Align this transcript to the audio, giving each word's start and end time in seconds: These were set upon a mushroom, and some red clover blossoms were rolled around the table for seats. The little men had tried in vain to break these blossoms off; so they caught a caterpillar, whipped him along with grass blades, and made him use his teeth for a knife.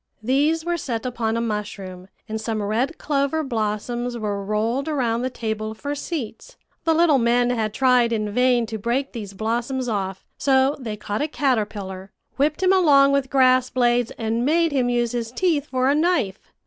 These 0.23 0.65
were 0.65 0.77
set 0.77 1.05
upon 1.05 1.37
a 1.37 1.41
mushroom, 1.41 2.07
and 2.27 2.41
some 2.41 2.63
red 2.63 2.97
clover 2.97 3.43
blossoms 3.43 4.17
were 4.17 4.43
rolled 4.43 4.87
around 4.87 5.21
the 5.21 5.29
table 5.29 5.75
for 5.75 5.93
seats. 5.93 6.57
The 6.85 6.95
little 6.95 7.19
men 7.19 7.51
had 7.51 7.71
tried 7.71 8.11
in 8.11 8.31
vain 8.31 8.65
to 8.65 8.79
break 8.79 9.11
these 9.11 9.33
blossoms 9.33 9.87
off; 9.87 10.25
so 10.39 10.75
they 10.79 10.97
caught 10.97 11.21
a 11.21 11.27
caterpillar, 11.27 12.11
whipped 12.37 12.63
him 12.63 12.73
along 12.73 13.11
with 13.11 13.29
grass 13.29 13.69
blades, 13.69 14.09
and 14.17 14.43
made 14.43 14.71
him 14.71 14.89
use 14.89 15.11
his 15.11 15.31
teeth 15.31 15.67
for 15.67 15.87
a 15.87 15.93
knife. 15.93 16.51